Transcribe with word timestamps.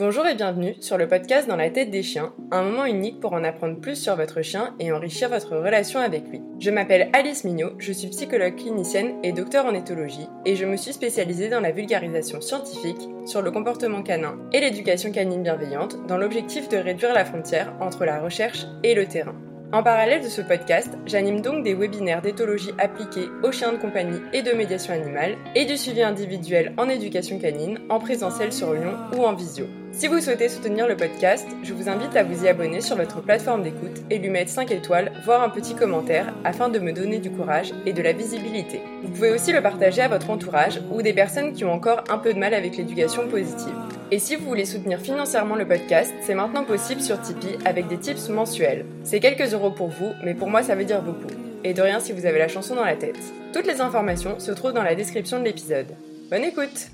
Bonjour 0.00 0.26
et 0.26 0.34
bienvenue 0.34 0.76
sur 0.80 0.96
le 0.96 1.06
podcast 1.06 1.46
Dans 1.46 1.56
la 1.56 1.68
tête 1.68 1.90
des 1.90 2.02
chiens, 2.02 2.32
un 2.52 2.62
moment 2.62 2.86
unique 2.86 3.20
pour 3.20 3.34
en 3.34 3.44
apprendre 3.44 3.78
plus 3.78 3.96
sur 3.96 4.16
votre 4.16 4.40
chien 4.40 4.74
et 4.80 4.92
enrichir 4.92 5.28
votre 5.28 5.58
relation 5.58 6.00
avec 6.00 6.26
lui. 6.26 6.40
Je 6.58 6.70
m'appelle 6.70 7.10
Alice 7.12 7.44
Mignot, 7.44 7.72
je 7.76 7.92
suis 7.92 8.08
psychologue 8.08 8.56
clinicienne 8.56 9.16
et 9.22 9.32
docteur 9.32 9.66
en 9.66 9.74
éthologie 9.74 10.26
et 10.46 10.56
je 10.56 10.64
me 10.64 10.78
suis 10.78 10.94
spécialisée 10.94 11.50
dans 11.50 11.60
la 11.60 11.70
vulgarisation 11.70 12.40
scientifique 12.40 13.10
sur 13.26 13.42
le 13.42 13.50
comportement 13.50 14.02
canin 14.02 14.38
et 14.54 14.60
l'éducation 14.60 15.12
canine 15.12 15.42
bienveillante 15.42 15.98
dans 16.06 16.16
l'objectif 16.16 16.70
de 16.70 16.78
réduire 16.78 17.12
la 17.12 17.26
frontière 17.26 17.74
entre 17.78 18.06
la 18.06 18.20
recherche 18.20 18.64
et 18.82 18.94
le 18.94 19.04
terrain. 19.04 19.34
En 19.70 19.82
parallèle 19.82 20.22
de 20.22 20.28
ce 20.28 20.40
podcast, 20.40 20.96
j'anime 21.04 21.42
donc 21.42 21.62
des 21.62 21.74
webinaires 21.74 22.22
d'éthologie 22.22 22.72
appliquée 22.78 23.28
aux 23.42 23.52
chiens 23.52 23.74
de 23.74 23.78
compagnie 23.78 24.20
et 24.32 24.40
de 24.40 24.52
médiation 24.52 24.94
animale 24.94 25.36
et 25.54 25.66
du 25.66 25.76
suivi 25.76 26.02
individuel 26.02 26.72
en 26.78 26.88
éducation 26.88 27.38
canine, 27.38 27.80
en 27.90 27.98
présentiel 27.98 28.50
sur 28.50 28.72
Lyon 28.72 28.96
ou 29.14 29.24
en 29.24 29.34
visio. 29.34 29.66
Si 29.92 30.06
vous 30.06 30.20
souhaitez 30.20 30.48
soutenir 30.48 30.86
le 30.86 30.96
podcast, 30.96 31.46
je 31.62 31.74
vous 31.74 31.88
invite 31.88 32.16
à 32.16 32.22
vous 32.22 32.44
y 32.44 32.48
abonner 32.48 32.80
sur 32.80 32.96
votre 32.96 33.20
plateforme 33.20 33.62
d'écoute 33.62 34.02
et 34.08 34.18
lui 34.18 34.30
mettre 34.30 34.50
5 34.50 34.70
étoiles, 34.70 35.12
voire 35.24 35.42
un 35.42 35.50
petit 35.50 35.74
commentaire, 35.74 36.32
afin 36.44 36.68
de 36.68 36.78
me 36.78 36.92
donner 36.92 37.18
du 37.18 37.30
courage 37.30 37.72
et 37.84 37.92
de 37.92 38.00
la 38.00 38.12
visibilité. 38.12 38.80
Vous 39.02 39.10
pouvez 39.10 39.30
aussi 39.30 39.52
le 39.52 39.60
partager 39.60 40.00
à 40.00 40.08
votre 40.08 40.30
entourage 40.30 40.80
ou 40.90 41.02
des 41.02 41.12
personnes 41.12 41.52
qui 41.52 41.64
ont 41.64 41.72
encore 41.72 42.04
un 42.08 42.18
peu 42.18 42.32
de 42.32 42.38
mal 42.38 42.54
avec 42.54 42.76
l'éducation 42.76 43.28
positive. 43.28 43.74
Et 44.10 44.18
si 44.18 44.36
vous 44.36 44.46
voulez 44.46 44.64
soutenir 44.64 45.00
financièrement 45.00 45.56
le 45.56 45.66
podcast, 45.66 46.14
c'est 46.22 46.34
maintenant 46.34 46.64
possible 46.64 47.00
sur 47.00 47.20
Tipeee 47.20 47.58
avec 47.64 47.88
des 47.88 47.98
tips 47.98 48.28
mensuels. 48.28 48.86
C'est 49.04 49.20
quelques 49.20 49.52
euros 49.52 49.70
pour 49.70 49.88
vous, 49.88 50.12
mais 50.24 50.34
pour 50.34 50.48
moi 50.48 50.62
ça 50.62 50.76
veut 50.76 50.84
dire 50.84 51.02
beaucoup. 51.02 51.34
Et 51.64 51.74
de 51.74 51.82
rien 51.82 52.00
si 52.00 52.12
vous 52.12 52.26
avez 52.26 52.38
la 52.38 52.48
chanson 52.48 52.74
dans 52.74 52.84
la 52.84 52.96
tête. 52.96 53.20
Toutes 53.52 53.66
les 53.66 53.80
informations 53.80 54.38
se 54.38 54.52
trouvent 54.52 54.72
dans 54.72 54.82
la 54.82 54.94
description 54.94 55.40
de 55.40 55.44
l'épisode. 55.44 55.94
Bonne 56.30 56.44
écoute 56.44 56.90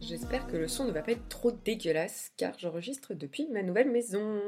J'espère 0.00 0.46
que 0.46 0.56
le 0.56 0.68
son 0.68 0.84
ne 0.84 0.92
va 0.92 1.02
pas 1.02 1.12
être 1.12 1.28
trop 1.28 1.50
dégueulasse 1.50 2.30
car 2.36 2.58
j'enregistre 2.58 3.14
depuis 3.14 3.48
ma 3.50 3.62
nouvelle 3.62 3.90
maison. 3.90 4.40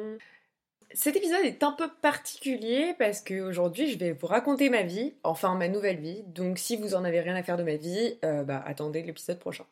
Cet 0.92 1.16
épisode 1.16 1.44
est 1.44 1.62
un 1.62 1.72
peu 1.72 1.88
particulier 2.00 2.94
parce 2.98 3.20
qu'aujourd'hui 3.20 3.90
je 3.90 3.98
vais 3.98 4.12
vous 4.12 4.26
raconter 4.26 4.70
ma 4.70 4.82
vie, 4.82 5.14
enfin 5.22 5.54
ma 5.54 5.68
nouvelle 5.68 6.00
vie, 6.00 6.22
donc 6.26 6.58
si 6.58 6.76
vous 6.76 6.94
en 6.94 7.04
avez 7.04 7.20
rien 7.20 7.34
à 7.34 7.42
faire 7.42 7.56
de 7.56 7.62
ma 7.62 7.76
vie, 7.76 8.18
euh, 8.24 8.44
bah 8.44 8.62
attendez 8.66 9.02
l'épisode 9.02 9.38
prochain. 9.38 9.64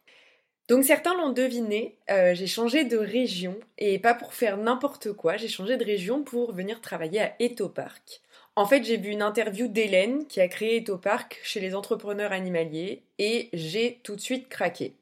Donc 0.68 0.84
certains 0.84 1.14
l'ont 1.14 1.30
deviné, 1.30 1.96
euh, 2.10 2.34
j'ai 2.34 2.48
changé 2.48 2.84
de 2.84 2.96
région 2.96 3.56
et 3.78 3.98
pas 3.98 4.14
pour 4.14 4.34
faire 4.34 4.56
n'importe 4.56 5.12
quoi, 5.12 5.36
j'ai 5.36 5.48
changé 5.48 5.76
de 5.76 5.84
région 5.84 6.24
pour 6.24 6.52
venir 6.52 6.80
travailler 6.80 7.20
à 7.20 7.34
Eto 7.38 7.68
Park. 7.68 8.22
En 8.56 8.66
fait, 8.66 8.82
j'ai 8.82 8.96
vu 8.96 9.10
une 9.10 9.22
interview 9.22 9.68
d'Hélène 9.68 10.26
qui 10.26 10.40
a 10.40 10.48
créé 10.48 10.78
Eto 10.78 10.98
Park 10.98 11.38
chez 11.44 11.60
les 11.60 11.74
entrepreneurs 11.74 12.32
animaliers 12.32 13.02
et 13.18 13.50
j'ai 13.52 14.00
tout 14.02 14.16
de 14.16 14.20
suite 14.20 14.48
craqué. 14.48 14.94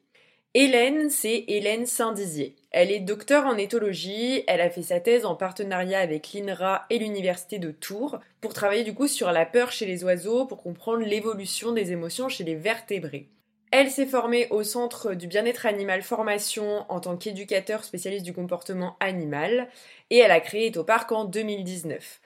Hélène, 0.57 1.09
c'est 1.09 1.43
Hélène 1.49 1.85
Saint-Dizier. 1.85 2.55
Elle 2.71 2.89
est 2.89 3.01
docteure 3.01 3.45
en 3.45 3.57
éthologie, 3.57 4.45
elle 4.47 4.61
a 4.61 4.69
fait 4.69 4.83
sa 4.83 5.01
thèse 5.01 5.25
en 5.25 5.35
partenariat 5.35 5.99
avec 5.99 6.31
l'INRA 6.31 6.85
et 6.89 6.97
l'Université 6.97 7.59
de 7.59 7.71
Tours 7.71 8.21
pour 8.39 8.53
travailler 8.53 8.85
du 8.85 8.93
coup 8.93 9.09
sur 9.09 9.33
la 9.33 9.45
peur 9.45 9.73
chez 9.73 9.85
les 9.85 10.05
oiseaux 10.05 10.45
pour 10.45 10.63
comprendre 10.63 11.03
l'évolution 11.03 11.73
des 11.73 11.91
émotions 11.91 12.29
chez 12.29 12.45
les 12.45 12.55
vertébrés. 12.55 13.27
Elle 13.71 13.91
s'est 13.91 14.05
formée 14.05 14.47
au 14.49 14.63
Centre 14.63 15.13
du 15.13 15.27
bien-être 15.27 15.65
animal 15.65 16.01
formation 16.03 16.85
en 16.87 17.01
tant 17.01 17.17
qu'éducateur 17.17 17.83
spécialiste 17.83 18.23
du 18.23 18.31
comportement 18.31 18.95
animal 19.01 19.67
et 20.09 20.19
elle 20.19 20.31
a 20.31 20.39
créé 20.39 20.67
Etopark 20.67 21.11
en 21.11 21.25
2019. 21.25 22.21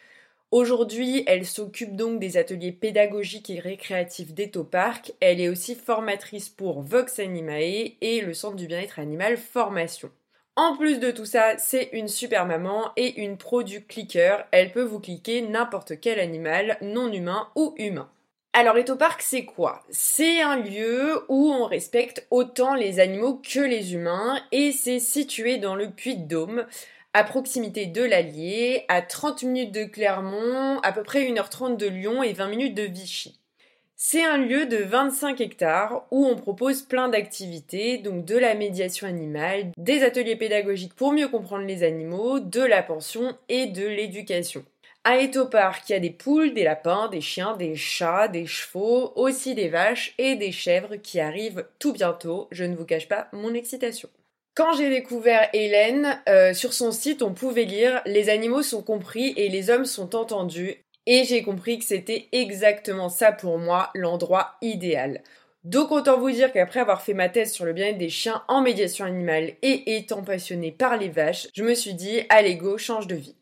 Aujourd'hui, 0.51 1.23
elle 1.27 1.45
s'occupe 1.45 1.95
donc 1.95 2.19
des 2.19 2.35
ateliers 2.35 2.71
pédagogiques 2.71 3.51
et 3.51 3.59
récréatifs 3.59 4.33
d'Etopark. 4.33 5.13
Elle 5.19 5.39
est 5.39 5.47
aussi 5.47 5.75
formatrice 5.75 6.49
pour 6.49 6.81
Vox 6.81 7.19
Animae 7.19 7.93
et 8.01 8.21
le 8.21 8.33
Centre 8.33 8.55
du 8.55 8.65
bien-être 8.65 8.97
animal 8.97 9.37
formation. 9.37 10.09
En 10.55 10.75
plus 10.75 10.99
de 10.99 11.11
tout 11.11 11.25
ça, 11.25 11.55
c'est 11.59 11.89
une 11.93 12.07
super 12.07 12.47
maman 12.47 12.91
et 12.97 13.21
une 13.21 13.37
pro 13.37 13.61
du 13.61 13.85
clicker. 13.85 14.47
Elle 14.51 14.71
peut 14.71 14.83
vous 14.83 14.99
cliquer 14.99 15.43
n'importe 15.43 15.99
quel 16.01 16.19
animal, 16.19 16.77
non 16.81 17.13
humain 17.13 17.47
ou 17.55 17.75
humain. 17.77 18.09
Alors 18.53 18.75
Park, 18.97 19.21
c'est 19.21 19.45
quoi? 19.45 19.83
C'est 19.91 20.41
un 20.41 20.57
lieu 20.57 21.23
où 21.29 21.53
on 21.53 21.65
respecte 21.65 22.25
autant 22.31 22.73
les 22.73 22.99
animaux 22.99 23.35
que 23.35 23.59
les 23.59 23.93
humains 23.93 24.41
et 24.51 24.71
c'est 24.71 24.99
situé 24.99 25.57
dans 25.57 25.75
le 25.75 25.91
Puy-de-Dôme, 25.91 26.65
à 27.13 27.23
proximité 27.23 27.87
de 27.87 28.03
l'Allier, 28.03 28.85
à 28.87 29.01
30 29.01 29.43
minutes 29.43 29.71
de 29.71 29.83
Clermont, 29.83 30.79
à 30.81 30.91
peu 30.91 31.03
près 31.03 31.23
1h30 31.23 31.77
de 31.77 31.87
Lyon 31.87 32.21
et 32.23 32.33
20 32.33 32.47
minutes 32.47 32.75
de 32.75 32.83
Vichy. 32.83 33.39
C'est 33.95 34.23
un 34.23 34.37
lieu 34.37 34.65
de 34.65 34.77
25 34.77 35.41
hectares 35.41 36.07
où 36.11 36.25
on 36.25 36.35
propose 36.35 36.83
plein 36.83 37.09
d'activités, 37.09 37.97
donc 37.97 38.23
de 38.23 38.37
la 38.37 38.55
médiation 38.55 39.07
animale, 39.07 39.71
des 39.77 40.03
ateliers 40.03 40.37
pédagogiques 40.37 40.93
pour 40.93 41.11
mieux 41.11 41.27
comprendre 41.27 41.65
les 41.65 41.83
animaux, 41.83 42.39
de 42.39 42.61
la 42.61 42.81
pension 42.81 43.35
et 43.49 43.65
de 43.65 43.85
l'éducation. 43.85 44.63
À 45.03 45.17
Park, 45.49 45.89
il 45.89 45.93
y 45.93 45.95
a 45.95 45.99
des 45.99 46.11
poules, 46.11 46.53
des 46.53 46.63
lapins, 46.63 47.09
des 47.09 47.21
chiens, 47.21 47.57
des 47.57 47.75
chats, 47.75 48.27
des 48.27 48.45
chevaux, 48.45 49.11
aussi 49.15 49.55
des 49.55 49.69
vaches 49.69 50.13
et 50.17 50.35
des 50.35 50.51
chèvres 50.51 50.97
qui 50.97 51.19
arrivent 51.19 51.65
tout 51.79 51.93
bientôt. 51.93 52.47
Je 52.51 52.63
ne 52.65 52.75
vous 52.75 52.85
cache 52.85 53.07
pas 53.07 53.27
mon 53.33 53.53
excitation. 53.53 54.09
Quand 54.59 54.73
j'ai 54.73 54.89
découvert 54.89 55.47
Hélène, 55.53 56.21
euh, 56.27 56.53
sur 56.53 56.73
son 56.73 56.91
site, 56.91 57.21
on 57.21 57.33
pouvait 57.33 57.63
lire 57.63 58.01
Les 58.05 58.27
animaux 58.27 58.61
sont 58.61 58.81
compris 58.81 59.33
et 59.37 59.47
les 59.47 59.69
hommes 59.69 59.85
sont 59.85 60.17
entendus. 60.17 60.83
Et 61.05 61.23
j'ai 61.23 61.43
compris 61.43 61.79
que 61.79 61.85
c'était 61.85 62.27
exactement 62.33 63.07
ça 63.07 63.31
pour 63.31 63.57
moi, 63.57 63.89
l'endroit 63.95 64.55
idéal. 64.61 65.21
Donc 65.63 65.93
autant 65.93 66.19
vous 66.19 66.31
dire 66.31 66.51
qu'après 66.51 66.81
avoir 66.81 67.01
fait 67.01 67.13
ma 67.13 67.29
thèse 67.29 67.53
sur 67.53 67.63
le 67.63 67.71
bien-être 67.71 67.97
des 67.97 68.09
chiens 68.09 68.43
en 68.49 68.59
médiation 68.59 69.05
animale 69.05 69.53
et 69.61 69.95
étant 69.95 70.23
passionnée 70.23 70.73
par 70.73 70.97
les 70.97 71.07
vaches, 71.07 71.47
je 71.55 71.63
me 71.63 71.73
suis 71.73 71.93
dit, 71.93 72.23
allez 72.27 72.55
go, 72.55 72.77
change 72.77 73.07
de 73.07 73.15
vie. 73.15 73.38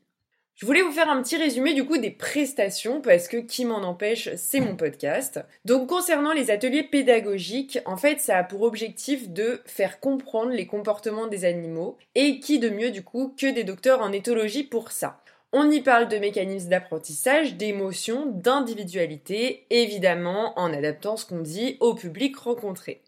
Je 0.57 0.65
voulais 0.65 0.81
vous 0.81 0.91
faire 0.91 1.11
un 1.11 1.21
petit 1.21 1.37
résumé 1.37 1.75
du 1.75 1.85
coup 1.85 1.99
des 1.99 2.09
prestations 2.09 2.99
parce 2.99 3.27
que 3.27 3.37
qui 3.37 3.63
m'en 3.63 3.83
empêche, 3.83 4.29
c'est 4.37 4.59
mon 4.59 4.75
podcast. 4.75 5.39
Donc 5.65 5.87
concernant 5.87 6.33
les 6.33 6.49
ateliers 6.49 6.81
pédagogiques, 6.81 7.77
en 7.85 7.95
fait, 7.95 8.19
ça 8.19 8.39
a 8.39 8.43
pour 8.43 8.63
objectif 8.63 9.29
de 9.29 9.61
faire 9.67 9.99
comprendre 9.99 10.49
les 10.49 10.65
comportements 10.65 11.27
des 11.27 11.45
animaux 11.45 11.99
et 12.15 12.39
qui 12.39 12.57
de 12.57 12.69
mieux 12.69 12.89
du 12.89 13.03
coup 13.03 13.35
que 13.37 13.53
des 13.53 13.63
docteurs 13.63 14.01
en 14.01 14.11
éthologie 14.11 14.63
pour 14.63 14.91
ça. 14.91 15.21
On 15.53 15.69
y 15.69 15.79
parle 15.79 16.07
de 16.07 16.17
mécanismes 16.17 16.69
d'apprentissage, 16.69 17.53
d'émotions, 17.53 18.25
d'individualité, 18.25 19.67
évidemment 19.69 20.57
en 20.59 20.73
adaptant 20.73 21.17
ce 21.17 21.27
qu'on 21.27 21.41
dit 21.41 21.77
au 21.81 21.93
public 21.93 22.35
rencontré. 22.35 23.03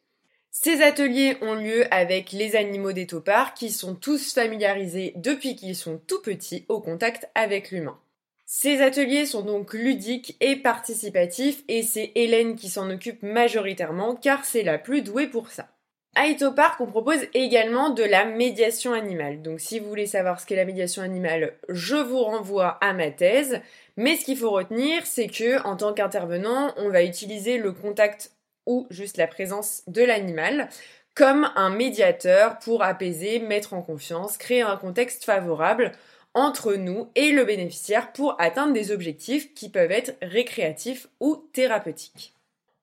Ces 0.51 0.81
ateliers 0.81 1.37
ont 1.41 1.53
lieu 1.53 1.85
avec 1.93 2.31
les 2.31 2.55
animaux 2.55 2.91
des 2.91 3.07
qui 3.55 3.69
sont 3.69 3.95
tous 3.95 4.33
familiarisés 4.33 5.13
depuis 5.15 5.55
qu'ils 5.55 5.75
sont 5.75 6.01
tout 6.07 6.21
petits 6.21 6.65
au 6.69 6.81
contact 6.81 7.29
avec 7.35 7.71
l'humain. 7.71 7.99
Ces 8.45 8.81
ateliers 8.81 9.27
sont 9.27 9.43
donc 9.43 9.73
ludiques 9.73 10.35
et 10.41 10.55
participatifs 10.55 11.63
et 11.67 11.83
c'est 11.83 12.11
Hélène 12.15 12.55
qui 12.55 12.67
s'en 12.67 12.89
occupe 12.89 13.21
majoritairement 13.21 14.15
car 14.15 14.43
c'est 14.43 14.63
la 14.63 14.79
plus 14.79 15.03
douée 15.03 15.27
pour 15.27 15.49
ça. 15.49 15.69
À 16.15 16.27
Etopark, 16.27 16.81
on 16.81 16.87
propose 16.87 17.27
également 17.35 17.91
de 17.91 18.03
la 18.03 18.25
médiation 18.25 18.93
animale. 18.93 19.43
Donc 19.43 19.59
si 19.59 19.79
vous 19.79 19.87
voulez 19.87 20.07
savoir 20.07 20.39
ce 20.39 20.47
qu'est 20.47 20.55
la 20.55 20.65
médiation 20.65 21.03
animale, 21.03 21.53
je 21.69 21.95
vous 21.95 22.23
renvoie 22.23 22.79
à 22.81 22.93
ma 22.93 23.11
thèse. 23.11 23.61
Mais 23.97 24.15
ce 24.15 24.25
qu'il 24.25 24.37
faut 24.37 24.49
retenir, 24.49 25.05
c'est 25.05 25.27
que 25.27 25.61
en 25.63 25.75
tant 25.75 25.93
qu'intervenant, 25.93 26.73
on 26.77 26.89
va 26.89 27.03
utiliser 27.03 27.59
le 27.59 27.71
contact 27.71 28.31
ou 28.65 28.87
juste 28.89 29.17
la 29.17 29.27
présence 29.27 29.83
de 29.87 30.03
l'animal 30.03 30.69
comme 31.15 31.49
un 31.55 31.69
médiateur 31.69 32.59
pour 32.59 32.81
apaiser, 32.81 33.39
mettre 33.39 33.73
en 33.73 33.81
confiance, 33.81 34.37
créer 34.37 34.61
un 34.61 34.77
contexte 34.77 35.25
favorable 35.25 35.91
entre 36.33 36.75
nous 36.75 37.09
et 37.15 37.31
le 37.31 37.43
bénéficiaire 37.43 38.13
pour 38.13 38.39
atteindre 38.39 38.73
des 38.73 38.91
objectifs 38.91 39.53
qui 39.53 39.69
peuvent 39.69 39.91
être 39.91 40.15
récréatifs 40.21 41.07
ou 41.19 41.43
thérapeutiques. 41.51 42.33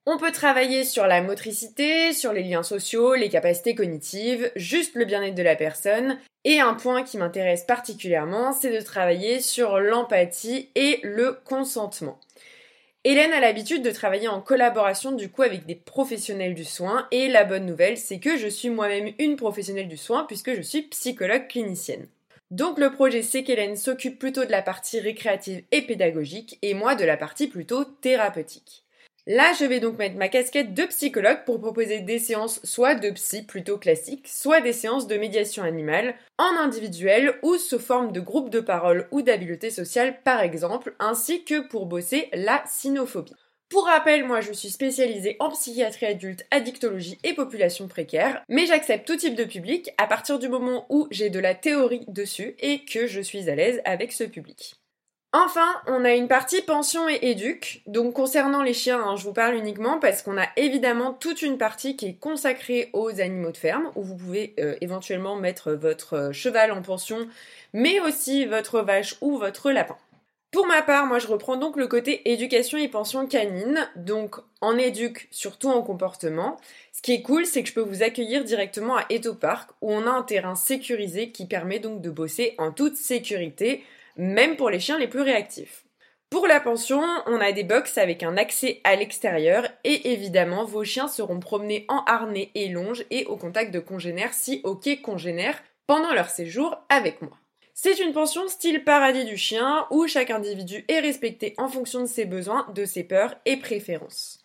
On 0.04 0.18
peut 0.18 0.32
travailler 0.32 0.84
sur 0.84 1.06
la 1.06 1.20
motricité, 1.20 2.12
sur 2.12 2.32
les 2.32 2.44
liens 2.44 2.62
sociaux, 2.62 3.14
les 3.14 3.28
capacités 3.28 3.74
cognitives, 3.74 4.52
juste 4.54 4.94
le 4.94 5.04
bien-être 5.04 5.34
de 5.34 5.42
la 5.42 5.56
personne. 5.56 6.18
Et 6.44 6.60
un 6.60 6.74
point 6.74 7.02
qui 7.02 7.18
m'intéresse 7.18 7.64
particulièrement, 7.64 8.52
c'est 8.52 8.72
de 8.72 8.84
travailler 8.84 9.40
sur 9.40 9.80
l'empathie 9.80 10.68
et 10.76 11.00
le 11.02 11.32
consentement. 11.44 12.20
Hélène 13.04 13.32
a 13.32 13.40
l'habitude 13.40 13.82
de 13.82 13.90
travailler 13.90 14.28
en 14.28 14.40
collaboration 14.40 15.12
du 15.12 15.30
coup 15.30 15.42
avec 15.42 15.66
des 15.66 15.76
professionnels 15.76 16.54
du 16.54 16.64
soin 16.64 17.06
et 17.10 17.28
la 17.28 17.44
bonne 17.44 17.66
nouvelle 17.66 17.98
c'est 17.98 18.18
que 18.18 18.36
je 18.36 18.48
suis 18.48 18.70
moi-même 18.70 19.12
une 19.18 19.36
professionnelle 19.36 19.88
du 19.88 19.96
soin 19.96 20.24
puisque 20.24 20.54
je 20.54 20.62
suis 20.62 20.82
psychologue 20.82 21.46
clinicienne. 21.48 22.08
Donc 22.50 22.78
le 22.78 22.90
projet 22.90 23.22
c'est 23.22 23.44
qu'Hélène 23.44 23.76
s'occupe 23.76 24.18
plutôt 24.18 24.44
de 24.44 24.50
la 24.50 24.62
partie 24.62 24.98
récréative 24.98 25.62
et 25.70 25.82
pédagogique 25.82 26.58
et 26.62 26.74
moi 26.74 26.94
de 26.94 27.04
la 27.04 27.16
partie 27.16 27.48
plutôt 27.48 27.84
thérapeutique. 27.84 28.85
Là, 29.28 29.52
je 29.58 29.64
vais 29.64 29.80
donc 29.80 29.98
mettre 29.98 30.14
ma 30.14 30.28
casquette 30.28 30.72
de 30.72 30.84
psychologue 30.84 31.42
pour 31.44 31.60
proposer 31.60 31.98
des 31.98 32.20
séances 32.20 32.60
soit 32.62 32.94
de 32.94 33.10
psy 33.10 33.42
plutôt 33.42 33.76
classiques, 33.76 34.28
soit 34.28 34.60
des 34.60 34.72
séances 34.72 35.08
de 35.08 35.16
médiation 35.16 35.64
animale 35.64 36.14
en 36.38 36.56
individuel 36.56 37.34
ou 37.42 37.56
sous 37.56 37.80
forme 37.80 38.12
de 38.12 38.20
groupe 38.20 38.50
de 38.50 38.60
parole 38.60 39.08
ou 39.10 39.22
d'habileté 39.22 39.70
sociale 39.70 40.22
par 40.22 40.42
exemple, 40.42 40.94
ainsi 41.00 41.42
que 41.42 41.66
pour 41.66 41.86
bosser 41.86 42.28
la 42.34 42.62
cynophobie. 42.68 43.34
Pour 43.68 43.86
rappel, 43.86 44.24
moi 44.24 44.40
je 44.40 44.52
suis 44.52 44.70
spécialisée 44.70 45.34
en 45.40 45.50
psychiatrie 45.50 46.06
adulte, 46.06 46.46
addictologie 46.52 47.18
et 47.24 47.34
population 47.34 47.88
précaire, 47.88 48.44
mais 48.48 48.66
j'accepte 48.66 49.08
tout 49.08 49.16
type 49.16 49.34
de 49.34 49.42
public 49.42 49.90
à 49.98 50.06
partir 50.06 50.38
du 50.38 50.48
moment 50.48 50.86
où 50.88 51.08
j'ai 51.10 51.30
de 51.30 51.40
la 51.40 51.56
théorie 51.56 52.04
dessus 52.06 52.54
et 52.60 52.84
que 52.84 53.08
je 53.08 53.20
suis 53.20 53.50
à 53.50 53.56
l'aise 53.56 53.82
avec 53.84 54.12
ce 54.12 54.22
public. 54.22 54.76
Enfin, 55.38 55.68
on 55.86 56.02
a 56.06 56.14
une 56.14 56.28
partie 56.28 56.62
pension 56.62 57.10
et 57.10 57.18
éduque. 57.20 57.82
Donc 57.86 58.14
concernant 58.14 58.62
les 58.62 58.72
chiens, 58.72 59.02
hein, 59.02 59.16
je 59.16 59.24
vous 59.24 59.34
parle 59.34 59.54
uniquement 59.54 59.98
parce 59.98 60.22
qu'on 60.22 60.38
a 60.38 60.46
évidemment 60.56 61.12
toute 61.12 61.42
une 61.42 61.58
partie 61.58 61.94
qui 61.94 62.06
est 62.06 62.18
consacrée 62.18 62.88
aux 62.94 63.20
animaux 63.20 63.52
de 63.52 63.58
ferme, 63.58 63.90
où 63.96 64.02
vous 64.02 64.16
pouvez 64.16 64.54
euh, 64.58 64.76
éventuellement 64.80 65.36
mettre 65.36 65.72
votre 65.72 66.14
euh, 66.14 66.32
cheval 66.32 66.72
en 66.72 66.80
pension, 66.80 67.28
mais 67.74 68.00
aussi 68.00 68.46
votre 68.46 68.80
vache 68.80 69.16
ou 69.20 69.36
votre 69.36 69.72
lapin. 69.72 69.98
Pour 70.52 70.66
ma 70.66 70.80
part, 70.80 71.04
moi 71.04 71.18
je 71.18 71.26
reprends 71.26 71.58
donc 71.58 71.76
le 71.76 71.86
côté 71.86 72.32
éducation 72.32 72.78
et 72.78 72.88
pension 72.88 73.26
canine, 73.26 73.86
donc 73.94 74.36
en 74.62 74.78
éduque, 74.78 75.28
surtout 75.30 75.68
en 75.68 75.82
comportement. 75.82 76.56
Ce 76.92 77.02
qui 77.02 77.12
est 77.12 77.20
cool, 77.20 77.44
c'est 77.44 77.62
que 77.62 77.68
je 77.68 77.74
peux 77.74 77.82
vous 77.82 78.02
accueillir 78.02 78.42
directement 78.42 78.96
à 78.96 79.04
Eto 79.10 79.34
Park, 79.34 79.68
où 79.82 79.92
on 79.92 80.06
a 80.06 80.10
un 80.12 80.22
terrain 80.22 80.54
sécurisé 80.54 81.30
qui 81.30 81.44
permet 81.44 81.78
donc 81.78 82.00
de 82.00 82.08
bosser 82.08 82.54
en 82.56 82.72
toute 82.72 82.96
sécurité, 82.96 83.84
même 84.16 84.56
pour 84.56 84.70
les 84.70 84.80
chiens 84.80 84.98
les 84.98 85.08
plus 85.08 85.20
réactifs. 85.20 85.84
Pour 86.28 86.48
la 86.48 86.58
pension, 86.58 87.02
on 87.26 87.40
a 87.40 87.52
des 87.52 87.62
box 87.62 87.98
avec 87.98 88.22
un 88.24 88.36
accès 88.36 88.80
à 88.82 88.96
l'extérieur 88.96 89.68
et 89.84 90.12
évidemment 90.12 90.64
vos 90.64 90.82
chiens 90.82 91.06
seront 91.06 91.38
promenés 91.38 91.84
en 91.88 92.02
harnais 92.04 92.50
et 92.54 92.68
longe 92.68 93.04
et 93.10 93.24
au 93.26 93.36
contact 93.36 93.72
de 93.72 93.78
congénères 93.78 94.34
si 94.34 94.60
ok 94.64 95.00
congénères 95.02 95.62
pendant 95.86 96.12
leur 96.12 96.28
séjour 96.28 96.76
avec 96.88 97.22
moi. 97.22 97.38
C'est 97.74 98.00
une 98.00 98.12
pension 98.12 98.48
style 98.48 98.82
paradis 98.82 99.24
du 99.24 99.36
chien 99.36 99.86
où 99.90 100.08
chaque 100.08 100.30
individu 100.30 100.84
est 100.88 100.98
respecté 100.98 101.54
en 101.58 101.68
fonction 101.68 102.00
de 102.00 102.06
ses 102.06 102.24
besoins, 102.24 102.66
de 102.74 102.84
ses 102.84 103.04
peurs 103.04 103.36
et 103.44 103.58
préférences. 103.58 104.44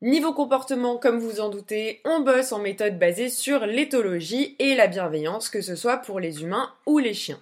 Niveau 0.00 0.32
comportement, 0.32 0.96
comme 0.96 1.20
vous 1.20 1.38
en 1.38 1.50
doutez, 1.50 2.00
on 2.04 2.20
bosse 2.20 2.50
en 2.50 2.58
méthode 2.58 2.98
basée 2.98 3.28
sur 3.28 3.66
l'éthologie 3.66 4.56
et 4.58 4.74
la 4.74 4.88
bienveillance, 4.88 5.48
que 5.48 5.60
ce 5.60 5.76
soit 5.76 5.98
pour 5.98 6.18
les 6.18 6.42
humains 6.42 6.72
ou 6.86 6.98
les 6.98 7.14
chiens. 7.14 7.40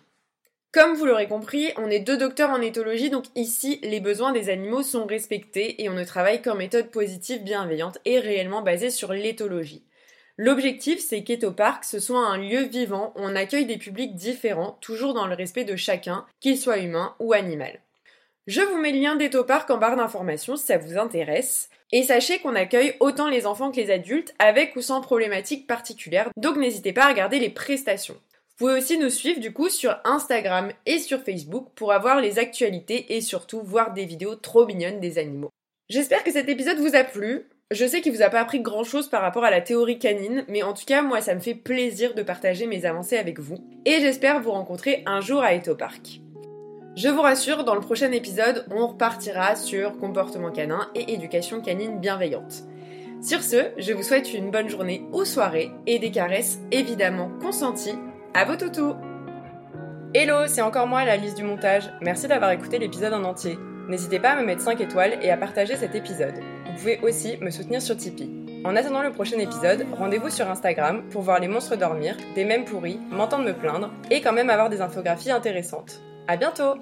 Comme 0.73 0.95
vous 0.95 1.05
l'aurez 1.05 1.27
compris, 1.27 1.73
on 1.79 1.91
est 1.91 1.99
deux 1.99 2.17
docteurs 2.17 2.51
en 2.51 2.61
éthologie, 2.61 3.11
donc 3.11 3.25
ici 3.35 3.81
les 3.83 3.99
besoins 3.99 4.31
des 4.31 4.51
animaux 4.51 4.85
sont 4.85 5.05
respectés 5.05 5.83
et 5.83 5.89
on 5.89 5.95
ne 5.95 6.05
travaille 6.05 6.43
qu'en 6.43 6.55
méthode 6.55 6.93
positive 6.93 7.43
bienveillante 7.43 7.99
et 8.05 8.21
réellement 8.21 8.63
basée 8.63 8.91
sur 8.91 9.13
l'éthologie. 9.13 9.83
L'objectif, 10.37 11.01
c'est 11.01 11.25
qu'Etopark, 11.25 11.83
ce 11.83 11.99
soit 11.99 12.25
un 12.25 12.39
lieu 12.39 12.61
vivant 12.63 13.13
où 13.17 13.23
on 13.23 13.35
accueille 13.35 13.67
des 13.67 13.79
publics 13.79 14.15
différents, 14.15 14.79
toujours 14.81 15.13
dans 15.13 15.27
le 15.27 15.35
respect 15.35 15.65
de 15.65 15.75
chacun, 15.75 16.25
qu'il 16.39 16.57
soit 16.57 16.79
humain 16.79 17.17
ou 17.19 17.33
animal. 17.33 17.81
Je 18.47 18.61
vous 18.61 18.79
mets 18.79 18.93
le 18.93 19.01
lien 19.01 19.17
d'Etopark 19.17 19.69
en 19.71 19.77
barre 19.77 19.97
d'informations 19.97 20.57
si 20.57 20.67
ça 20.67 20.79
vous 20.79 20.97
intéresse. 20.97 21.69
Et 21.93 22.05
sachez 22.05 22.39
qu'on 22.39 22.55
accueille 22.55 22.95
autant 23.01 23.29
les 23.29 23.45
enfants 23.45 23.73
que 23.73 23.77
les 23.77 23.91
adultes, 23.91 24.35
avec 24.39 24.77
ou 24.77 24.83
sans 24.83 25.01
problématiques 25.01 25.67
particulières, 25.67 26.31
donc 26.37 26.57
n'hésitez 26.57 26.93
pas 26.93 27.07
à 27.07 27.09
regarder 27.09 27.41
les 27.41 27.51
prestations. 27.51 28.17
Vous 28.61 28.67
pouvez 28.67 28.79
aussi 28.79 28.99
nous 28.99 29.09
suivre 29.09 29.41
du 29.41 29.55
coup 29.55 29.71
sur 29.71 29.97
Instagram 30.05 30.71
et 30.85 30.99
sur 30.99 31.23
Facebook 31.23 31.69
pour 31.75 31.95
avoir 31.95 32.21
les 32.21 32.39
actualités 32.39 33.17
et 33.17 33.23
surtout 33.23 33.63
voir 33.63 33.95
des 33.95 34.05
vidéos 34.05 34.35
trop 34.35 34.67
mignonnes 34.67 35.01
des 35.01 35.17
animaux. 35.17 35.49
J'espère 35.89 36.23
que 36.23 36.31
cet 36.31 36.47
épisode 36.51 36.77
vous 36.77 36.95
a 36.95 37.03
plu. 37.03 37.49
Je 37.71 37.87
sais 37.87 38.03
qu'il 38.03 38.13
vous 38.13 38.21
a 38.21 38.29
pas 38.29 38.41
appris 38.41 38.61
grand 38.61 38.85
chose 38.85 39.09
par 39.09 39.23
rapport 39.23 39.45
à 39.45 39.51
la 39.51 39.63
théorie 39.63 39.99
canine, 39.99 40.45
mais 40.47 40.63
en 40.63 40.75
tout 40.75 40.85
cas, 40.85 41.01
moi, 41.01 41.23
ça 41.23 41.35
me 41.35 41.41
fait 41.41 41.55
plaisir 41.55 42.13
de 42.13 42.23
partager 42.23 42.67
mes 42.67 42.85
avancées 42.85 43.17
avec 43.17 43.41
vous, 43.41 43.57
et 43.87 43.99
j'espère 44.01 44.43
vous 44.43 44.51
rencontrer 44.51 45.05
un 45.07 45.23
jour 45.23 45.41
à 45.41 45.55
Eto 45.55 45.75
Park. 45.75 46.21
Je 46.97 47.09
vous 47.09 47.23
rassure, 47.23 47.65
dans 47.65 47.75
le 47.75 47.81
prochain 47.81 48.13
épisode, 48.13 48.67
on 48.71 48.89
repartira 48.89 49.57
sur 49.57 49.97
comportement 49.97 50.51
canin 50.51 50.91
et 50.95 51.15
éducation 51.15 51.63
canine 51.63 51.99
bienveillante. 51.99 52.65
Sur 53.23 53.43
ce, 53.43 53.71
je 53.79 53.95
vous 53.95 54.03
souhaite 54.03 54.35
une 54.35 54.51
bonne 54.51 54.69
journée 54.69 55.03
ou 55.13 55.25
soirée 55.25 55.71
et 55.87 55.99
des 55.99 56.11
caresses 56.11 56.59
évidemment 56.73 57.31
consenties 57.41 57.97
à 58.35 58.45
vos 58.45 58.57
toutous. 58.57 58.95
Hello, 60.15 60.47
c'est 60.47 60.61
encore 60.61 60.87
moi 60.87 61.05
la 61.05 61.17
liste 61.17 61.37
du 61.37 61.45
montage. 61.45 61.91
Merci 62.01 62.29
d'avoir 62.29 62.51
écouté 62.51 62.79
l'épisode 62.79 63.13
en 63.13 63.25
entier. 63.25 63.59
N'hésitez 63.89 64.21
pas 64.21 64.31
à 64.31 64.41
me 64.41 64.47
mettre 64.47 64.63
5 64.63 64.81
étoiles 64.81 65.19
et 65.23 65.31
à 65.31 65.37
partager 65.37 65.77
cet 65.77 65.95
épisode. 65.95 66.35
Vous 66.67 66.73
pouvez 66.77 67.01
aussi 67.03 67.37
me 67.41 67.51
soutenir 67.51 67.83
sur 67.83 67.97
Tipeee. 67.97 68.63
En 68.65 68.77
attendant 68.77 69.03
le 69.03 69.11
prochain 69.11 69.39
épisode, 69.39 69.87
rendez-vous 69.97 70.31
sur 70.31 70.49
Instagram 70.49 71.03
pour 71.11 71.23
voir 71.23 71.41
les 71.41 71.49
monstres 71.49 71.77
dormir, 71.77 72.17
des 72.35 72.45
mèmes 72.45 72.65
pourris, 72.65 73.01
m'entendre 73.11 73.45
me 73.45 73.55
plaindre 73.55 73.91
et 74.11 74.21
quand 74.21 74.33
même 74.33 74.51
avoir 74.51 74.69
des 74.69 74.81
infographies 74.81 75.31
intéressantes. 75.31 76.01
À 76.29 76.37
bientôt 76.37 76.75